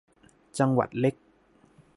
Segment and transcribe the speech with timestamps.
[0.57, 1.15] จังหวัดเล็ก